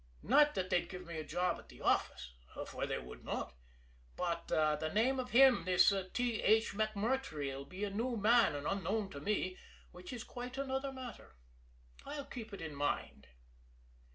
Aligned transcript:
Not 0.23 0.55
that 0.55 0.71
they'd 0.71 0.89
give 0.89 1.05
me 1.05 1.19
a 1.19 1.23
job 1.23 1.59
at 1.59 1.69
the 1.69 1.79
office, 1.81 2.33
for 2.65 2.87
they 2.87 2.97
would 2.97 3.23
not; 3.23 3.53
but 4.15 4.47
by 4.47 4.75
the 4.75 4.89
name 4.89 5.19
of 5.19 5.29
him 5.29 5.63
this 5.63 5.93
T. 6.13 6.41
H. 6.41 6.73
MacMurtrey 6.73 7.55
'll 7.55 7.65
be 7.65 7.83
a 7.83 7.91
new 7.91 8.17
man 8.17 8.55
and 8.55 8.65
unknown 8.65 9.11
to 9.11 9.21
me, 9.21 9.59
which 9.91 10.11
is 10.11 10.23
quite 10.23 10.57
another 10.57 10.91
matter 10.91 11.35
and 12.03 12.15
I'll 12.15 12.25
keep 12.25 12.51
it 12.51 12.61
in 12.63 12.73
mind." 12.73 13.27